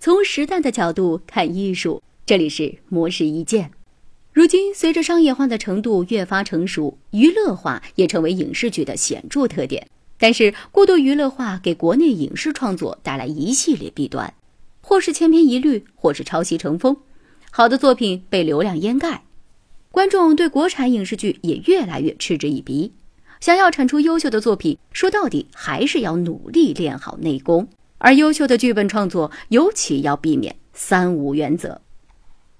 [0.00, 3.72] 从时代的角度看艺术，这里是模式一见。
[4.32, 9.88] 如今，随着商业化的程度越发成熟，娱乐化也成为影视剧的显著特点。
[10.16, 14.32] 但是，过度娱乐化给国内影视创作带来一系列弊端，
[14.80, 16.96] 或是千篇一律，或是抄袭成风，
[17.50, 19.24] 好的作品被流量掩盖，
[19.90, 22.92] 观众对国产影视剧也越来越嗤之以鼻。
[23.40, 27.68] 想要产出优秀的作品，说到底还是要努力练好内功。
[27.98, 31.80] 而优秀的剧本创作尤其要避免“三无”原则：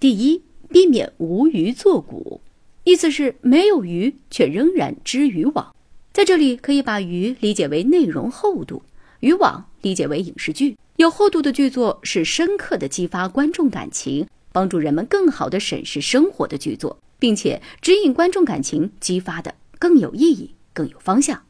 [0.00, 2.40] 第一，避免无鱼作古，
[2.84, 5.74] 意思是没有鱼却仍然织渔网。
[6.12, 8.82] 在这里可以把鱼理解为内容厚度，
[9.20, 10.76] 渔网理解为影视剧。
[10.96, 21.40] 有厚度的剧作是深刻的激发观众感情，帮助人们更好的审视生活的剧作，并且指引观众感情激发的更有意义、更有方向。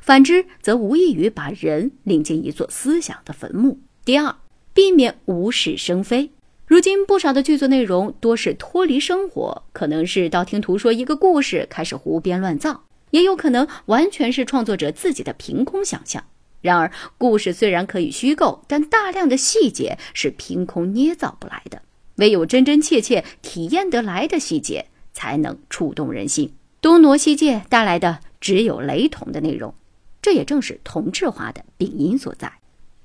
[0.00, 3.78] 反之，则无异于把人领进一座思想的坟墓。
[4.04, 4.36] 第二，
[4.72, 6.30] 避免无事生非。
[6.66, 16.24] 如今不少的剧作内容多是脱离生活，可能是道听途说一个故事，开始胡编乱造，也有可能完全是创作者自己的凭空想象。
[16.60, 21.80] 然而，故事虽然可以虚构，但大量的细节是凭空捏造不来的。
[22.16, 26.52] 唯有真真切切体验得来的细节，才能触动人心。
[26.80, 28.18] 东挪西借带来的。
[28.40, 29.74] 只有雷同的内容，
[30.22, 32.52] 这也正是同质化的病因所在。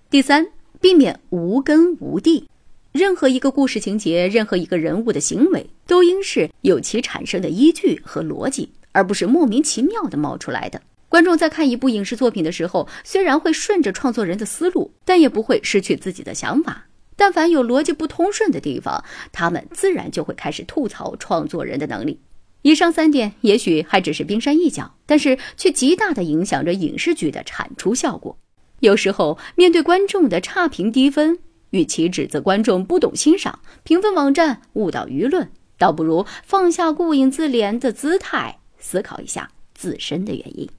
[0.10, 0.48] 第三，
[0.80, 2.48] 避免无根无蒂。
[2.92, 10.80] 任何一个故事情节，任何一个人物的行为，都应是有其产生的依据和逻辑，而不是莫名其妙的冒出来的。
[11.10, 16.86] 观众在看一部影视作品的时候，虽然会顺着创作人的思路，但也不会失去自己的想法。
[17.16, 22.20] 但凡有逻辑不通顺的地方，他们自然就会开始吐槽创作人的能力。
[22.64, 28.38] 以上三点也许还只是冰山一角，但是却极大的影响着影视剧的产出效果。
[28.80, 40.70] 有时候面对观众的差评低分，与其指责观众不懂欣赏、评分网站误导舆论，倒不如放下顾影自怜的姿态，思考一下自身的原因。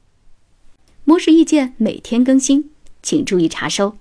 [1.04, 2.70] 模式意见每天更新，
[3.02, 3.96] 请注意查收。